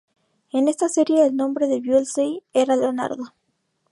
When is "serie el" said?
0.89-1.35